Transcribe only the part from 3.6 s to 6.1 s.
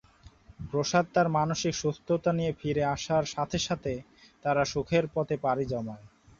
সাথে তারা সুখের পথে পাড়ি জমায়।